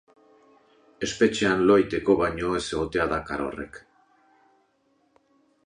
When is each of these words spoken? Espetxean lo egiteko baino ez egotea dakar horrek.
Espetxean 1.07 1.61
lo 1.67 1.75
egiteko 1.81 2.15
baino 2.21 2.49
ez 2.61 2.63
egotea 2.79 3.07
dakar 3.13 3.45
horrek. 3.49 3.81